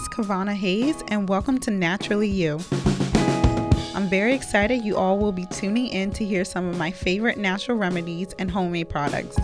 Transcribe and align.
is 0.00 0.08
Kavana 0.08 0.54
Hayes, 0.54 1.02
and 1.08 1.28
welcome 1.28 1.58
to 1.58 1.70
Naturally 1.70 2.26
You. 2.28 2.58
I'm 3.94 4.08
very 4.08 4.32
excited 4.32 4.82
you 4.82 4.96
all 4.96 5.18
will 5.18 5.30
be 5.30 5.44
tuning 5.50 5.88
in 5.88 6.10
to 6.12 6.24
hear 6.24 6.42
some 6.42 6.66
of 6.70 6.78
my 6.78 6.90
favorite 6.90 7.36
natural 7.36 7.76
remedies 7.76 8.34
and 8.38 8.50
homemade 8.50 8.88
products. 8.88 9.36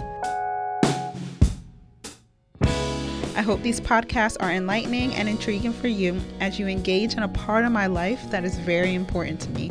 I 2.62 3.42
hope 3.42 3.60
these 3.60 3.82
podcasts 3.82 4.38
are 4.40 4.50
enlightening 4.50 5.12
and 5.16 5.28
intriguing 5.28 5.74
for 5.74 5.88
you 5.88 6.18
as 6.40 6.58
you 6.58 6.68
engage 6.68 7.12
in 7.12 7.22
a 7.22 7.28
part 7.28 7.66
of 7.66 7.72
my 7.72 7.86
life 7.86 8.30
that 8.30 8.46
is 8.46 8.56
very 8.60 8.94
important 8.94 9.40
to 9.40 9.50
me. 9.50 9.70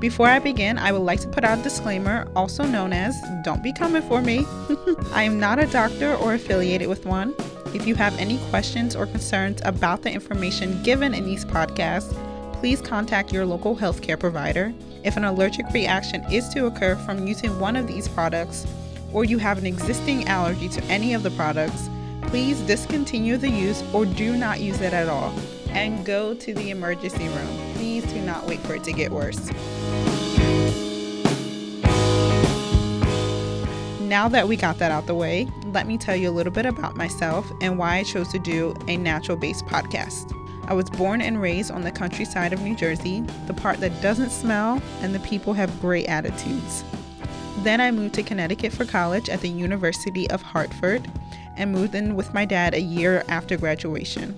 Before 0.00 0.26
I 0.26 0.40
begin, 0.40 0.76
I 0.76 0.90
would 0.90 1.02
like 1.02 1.20
to 1.20 1.28
put 1.28 1.44
out 1.44 1.58
a 1.58 1.62
disclaimer, 1.62 2.26
also 2.34 2.64
known 2.64 2.92
as 2.92 3.16
Don't 3.44 3.62
Be 3.62 3.72
Coming 3.72 4.02
For 4.02 4.20
Me. 4.22 4.44
I 5.12 5.22
am 5.22 5.38
not 5.38 5.60
a 5.60 5.66
doctor 5.66 6.16
or 6.16 6.34
affiliated 6.34 6.88
with 6.88 7.06
one. 7.06 7.32
If 7.74 7.86
you 7.86 7.94
have 7.96 8.18
any 8.18 8.38
questions 8.48 8.96
or 8.96 9.06
concerns 9.06 9.60
about 9.64 10.00
the 10.00 10.10
information 10.10 10.82
given 10.82 11.12
in 11.12 11.26
these 11.26 11.44
podcasts, 11.44 12.14
please 12.54 12.80
contact 12.80 13.30
your 13.30 13.44
local 13.44 13.76
healthcare 13.76 14.18
provider. 14.18 14.72
If 15.04 15.18
an 15.18 15.24
allergic 15.24 15.66
reaction 15.74 16.24
is 16.32 16.48
to 16.54 16.64
occur 16.66 16.96
from 16.96 17.26
using 17.26 17.60
one 17.60 17.76
of 17.76 17.86
these 17.86 18.08
products, 18.08 18.66
or 19.12 19.24
you 19.24 19.36
have 19.36 19.58
an 19.58 19.66
existing 19.66 20.26
allergy 20.28 20.70
to 20.70 20.84
any 20.84 21.12
of 21.12 21.22
the 21.22 21.30
products, 21.32 21.90
please 22.22 22.58
discontinue 22.62 23.36
the 23.36 23.50
use 23.50 23.82
or 23.92 24.06
do 24.06 24.34
not 24.34 24.60
use 24.60 24.80
it 24.80 24.94
at 24.94 25.08
all 25.08 25.32
and 25.68 26.06
go 26.06 26.34
to 26.34 26.54
the 26.54 26.70
emergency 26.70 27.28
room. 27.28 27.74
Please 27.74 28.04
do 28.12 28.20
not 28.22 28.46
wait 28.46 28.60
for 28.60 28.76
it 28.76 28.84
to 28.84 28.92
get 28.92 29.12
worse. 29.12 29.50
Now 34.00 34.26
that 34.30 34.48
we 34.48 34.56
got 34.56 34.78
that 34.78 34.90
out 34.90 35.06
the 35.06 35.14
way, 35.14 35.46
let 35.72 35.86
me 35.86 35.98
tell 35.98 36.16
you 36.16 36.30
a 36.30 36.32
little 36.32 36.52
bit 36.52 36.66
about 36.66 36.96
myself 36.96 37.50
and 37.60 37.78
why 37.78 37.96
I 37.96 38.02
chose 38.02 38.28
to 38.28 38.38
do 38.38 38.74
a 38.86 38.96
natural 38.96 39.36
based 39.36 39.66
podcast. 39.66 40.34
I 40.66 40.74
was 40.74 40.90
born 40.90 41.22
and 41.22 41.40
raised 41.40 41.70
on 41.70 41.82
the 41.82 41.90
countryside 41.90 42.52
of 42.52 42.60
New 42.60 42.76
Jersey, 42.76 43.22
the 43.46 43.54
part 43.54 43.80
that 43.80 44.02
doesn't 44.02 44.30
smell, 44.30 44.82
and 45.00 45.14
the 45.14 45.20
people 45.20 45.54
have 45.54 45.80
great 45.80 46.06
attitudes. 46.06 46.84
Then 47.58 47.80
I 47.80 47.90
moved 47.90 48.14
to 48.14 48.22
Connecticut 48.22 48.72
for 48.72 48.84
college 48.84 49.28
at 49.28 49.40
the 49.40 49.48
University 49.48 50.28
of 50.30 50.42
Hartford 50.42 51.10
and 51.56 51.72
moved 51.72 51.94
in 51.94 52.16
with 52.16 52.34
my 52.34 52.44
dad 52.44 52.74
a 52.74 52.80
year 52.80 53.24
after 53.28 53.56
graduation. 53.56 54.36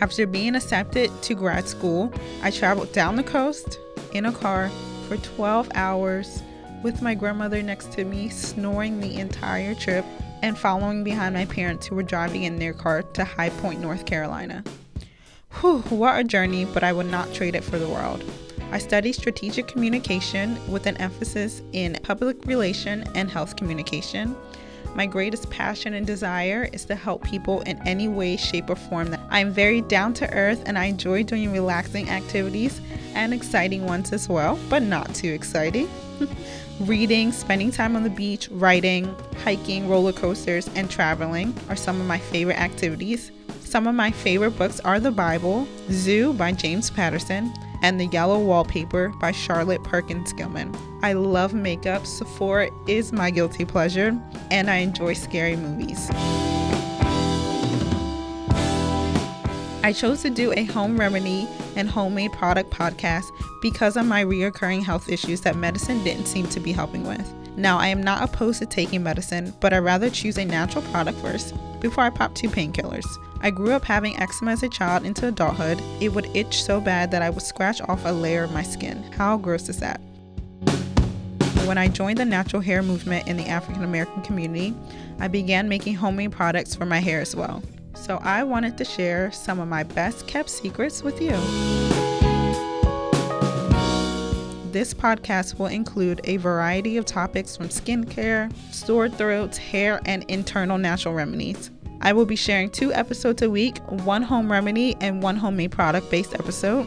After 0.00 0.26
being 0.26 0.54
accepted 0.54 1.10
to 1.22 1.34
grad 1.34 1.68
school, 1.68 2.12
I 2.42 2.50
traveled 2.50 2.92
down 2.92 3.16
the 3.16 3.22
coast 3.22 3.78
in 4.12 4.26
a 4.26 4.32
car 4.32 4.70
for 5.08 5.16
12 5.16 5.68
hours 5.74 6.42
with 6.82 7.02
my 7.02 7.14
grandmother 7.14 7.62
next 7.62 7.92
to 7.92 8.04
me, 8.04 8.28
snoring 8.28 9.00
the 9.00 9.16
entire 9.16 9.74
trip, 9.74 10.04
and 10.42 10.58
following 10.58 11.04
behind 11.04 11.34
my 11.34 11.44
parents 11.46 11.86
who 11.86 11.94
were 11.94 12.02
driving 12.02 12.42
in 12.42 12.58
their 12.58 12.72
car 12.72 13.02
to 13.02 13.24
High 13.24 13.50
Point, 13.50 13.80
North 13.80 14.06
Carolina. 14.06 14.62
Whew, 15.60 15.80
what 15.88 16.18
a 16.18 16.24
journey, 16.24 16.64
but 16.64 16.84
I 16.84 16.92
would 16.92 17.10
not 17.10 17.32
trade 17.32 17.54
it 17.54 17.64
for 17.64 17.78
the 17.78 17.88
world. 17.88 18.24
I 18.72 18.78
studied 18.78 19.14
strategic 19.14 19.68
communication 19.68 20.58
with 20.70 20.86
an 20.86 20.96
emphasis 20.96 21.62
in 21.72 21.98
public 22.02 22.44
relation 22.44 23.04
and 23.14 23.30
health 23.30 23.56
communication. 23.56 24.36
My 24.94 25.06
greatest 25.06 25.50
passion 25.50 25.94
and 25.94 26.06
desire 26.06 26.68
is 26.72 26.84
to 26.86 26.94
help 26.94 27.22
people 27.22 27.60
in 27.62 27.80
any 27.86 28.08
way, 28.08 28.36
shape, 28.36 28.70
or 28.70 28.76
form. 28.76 29.14
I 29.30 29.40
am 29.40 29.52
very 29.52 29.82
down 29.82 30.14
to 30.14 30.32
earth 30.32 30.62
and 30.66 30.78
I 30.78 30.86
enjoy 30.86 31.22
doing 31.22 31.52
relaxing 31.52 32.08
activities 32.08 32.80
and 33.14 33.32
exciting 33.32 33.86
ones 33.86 34.12
as 34.12 34.28
well, 34.28 34.58
but 34.68 34.82
not 34.82 35.14
too 35.14 35.32
exciting. 35.32 35.88
Reading, 36.80 37.32
spending 37.32 37.70
time 37.70 37.96
on 37.96 38.02
the 38.02 38.10
beach, 38.10 38.50
writing, 38.50 39.14
hiking, 39.42 39.88
roller 39.88 40.12
coasters, 40.12 40.68
and 40.74 40.90
traveling 40.90 41.54
are 41.70 41.76
some 41.76 41.98
of 41.98 42.06
my 42.06 42.18
favorite 42.18 42.60
activities. 42.60 43.30
Some 43.60 43.86
of 43.86 43.94
my 43.94 44.10
favorite 44.10 44.58
books 44.58 44.78
are 44.80 45.00
The 45.00 45.10
Bible, 45.10 45.66
Zoo 45.90 46.34
by 46.34 46.52
James 46.52 46.90
Patterson, 46.90 47.50
and 47.80 47.98
The 47.98 48.08
Yellow 48.08 48.38
Wallpaper 48.38 49.08
by 49.18 49.32
Charlotte 49.32 49.82
Perkins 49.84 50.34
Gilman. 50.34 50.76
I 51.02 51.14
love 51.14 51.54
makeup, 51.54 52.04
Sephora 52.04 52.68
is 52.86 53.10
my 53.10 53.30
guilty 53.30 53.64
pleasure, 53.64 54.14
and 54.50 54.68
I 54.68 54.76
enjoy 54.76 55.14
scary 55.14 55.56
movies. 55.56 56.10
I 59.82 59.94
chose 59.96 60.20
to 60.22 60.30
do 60.30 60.52
a 60.52 60.64
home 60.64 61.00
remedy 61.00 61.48
and 61.76 61.88
homemade 61.88 62.32
product 62.32 62.70
podcast 62.70 63.24
because 63.62 63.96
of 63.96 64.06
my 64.06 64.24
reoccurring 64.24 64.82
health 64.82 65.08
issues 65.08 65.42
that 65.42 65.56
medicine 65.56 66.02
didn't 66.02 66.26
seem 66.26 66.46
to 66.48 66.60
be 66.60 66.72
helping 66.72 67.06
with. 67.06 67.32
Now, 67.56 67.78
I 67.78 67.88
am 67.88 68.02
not 68.02 68.22
opposed 68.22 68.58
to 68.58 68.66
taking 68.66 69.02
medicine, 69.02 69.54
but 69.60 69.72
I 69.72 69.78
rather 69.78 70.10
choose 70.10 70.36
a 70.36 70.44
natural 70.44 70.84
product 70.84 71.18
first 71.20 71.54
before 71.80 72.04
I 72.04 72.10
pop 72.10 72.34
two 72.34 72.48
painkillers. 72.48 73.06
I 73.40 73.50
grew 73.50 73.72
up 73.72 73.84
having 73.84 74.18
eczema 74.18 74.52
as 74.52 74.62
a 74.62 74.68
child 74.68 75.04
into 75.04 75.28
adulthood. 75.28 75.80
It 76.00 76.10
would 76.10 76.26
itch 76.34 76.62
so 76.62 76.80
bad 76.80 77.10
that 77.12 77.22
I 77.22 77.30
would 77.30 77.42
scratch 77.42 77.80
off 77.82 78.04
a 78.04 78.12
layer 78.12 78.44
of 78.44 78.52
my 78.52 78.62
skin. 78.62 79.02
How 79.12 79.36
gross 79.36 79.68
is 79.68 79.78
that? 79.80 80.00
When 81.66 81.78
I 81.78 81.88
joined 81.88 82.18
the 82.18 82.24
natural 82.24 82.62
hair 82.62 82.82
movement 82.82 83.26
in 83.26 83.36
the 83.36 83.46
African 83.46 83.84
American 83.84 84.22
community, 84.22 84.74
I 85.18 85.28
began 85.28 85.68
making 85.68 85.94
homemade 85.94 86.32
products 86.32 86.74
for 86.74 86.86
my 86.86 87.00
hair 87.00 87.20
as 87.20 87.34
well 87.34 87.62
so 88.06 88.18
I 88.22 88.44
wanted 88.44 88.78
to 88.78 88.84
share 88.84 89.32
some 89.32 89.58
of 89.58 89.66
my 89.66 89.82
best 89.82 90.28
kept 90.28 90.48
secrets 90.48 91.02
with 91.02 91.20
you. 91.20 91.32
This 94.70 94.94
podcast 94.94 95.58
will 95.58 95.66
include 95.66 96.20
a 96.22 96.36
variety 96.36 96.98
of 96.98 97.04
topics 97.04 97.56
from 97.56 97.68
skincare, 97.68 98.54
sore 98.72 99.08
throats, 99.08 99.58
hair, 99.58 100.00
and 100.06 100.22
internal 100.28 100.78
natural 100.78 101.14
remedies. 101.14 101.72
I 102.00 102.12
will 102.12 102.26
be 102.26 102.36
sharing 102.36 102.70
two 102.70 102.92
episodes 102.92 103.42
a 103.42 103.50
week 103.50 103.78
one 104.04 104.22
home 104.22 104.52
remedy 104.52 104.96
and 105.00 105.20
one 105.20 105.36
homemade 105.36 105.72
product 105.72 106.08
based 106.08 106.34
episode. 106.34 106.84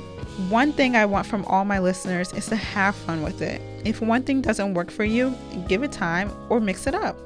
One 0.48 0.72
thing 0.72 0.96
I 0.96 1.06
want 1.06 1.28
from 1.28 1.44
all 1.46 1.66
my 1.66 1.80
listeners 1.80 2.32
is 2.32 2.46
to 2.46 2.56
have 2.56 2.96
fun 2.96 3.24
with 3.24 3.42
it. 3.42 3.62
If 3.86 4.00
one 4.00 4.24
thing 4.24 4.40
doesn't 4.40 4.74
work 4.74 4.90
for 4.90 5.04
you, 5.04 5.36
give 5.68 5.84
it 5.84 5.92
time 5.92 6.32
or 6.50 6.62
mix 6.62 6.88
it 6.88 6.96
up. 6.96 7.18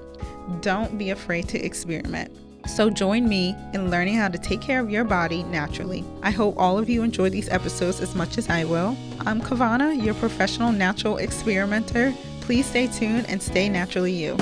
Don't 0.62 0.98
be 0.98 1.12
afraid 1.12 1.48
to 1.50 1.64
experiment. 1.64 2.36
So 2.66 2.90
join 2.90 3.28
me 3.28 3.56
in 3.74 3.92
learning 3.92 4.16
how 4.16 4.30
to 4.30 4.38
take 4.38 4.62
care 4.62 4.80
of 4.80 4.90
your 4.90 5.04
body 5.04 5.44
naturally. 5.44 6.04
I 6.22 6.32
hope 6.32 6.56
all 6.58 6.80
of 6.80 6.90
you 6.90 7.04
enjoy 7.04 7.30
these 7.30 7.50
episodes 7.50 8.00
as 8.00 8.16
much 8.16 8.38
as 8.38 8.50
I 8.50 8.64
will. 8.64 8.96
I'm 9.22 9.42
Kavana, 9.42 10.02
your 10.02 10.14
professional 10.16 10.72
natural 10.72 11.18
experimenter. 11.18 12.14
Please 12.42 12.66
stay 12.66 12.88
tuned 12.88 13.30
and 13.30 13.42
stay 13.42 13.70
naturally 13.70 14.14
you. 14.14 14.38